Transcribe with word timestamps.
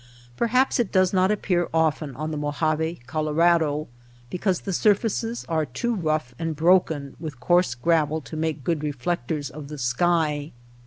Perhaps 0.35 0.79
it 0.79 0.91
does 0.91 1.13
not 1.13 1.29
appear 1.29 1.69
often 1.71 2.15
on 2.15 2.31
the 2.31 2.35
Mo 2.37 2.51
jave 2.51 3.05
Colorado 3.05 3.87
because 4.31 4.61
the 4.61 4.73
surfaces 4.73 5.45
are 5.47 5.63
too 5.63 5.93
rough 5.93 6.33
and 6.39 6.55
broken 6.55 7.15
with 7.19 7.39
coarse 7.39 7.75
gravel 7.75 8.19
to 8.21 8.35
make 8.35 8.63
good 8.63 8.81
reflectors 8.83 9.51
of 9.51 9.67
the 9.67 9.77
sky. 9.77 10.53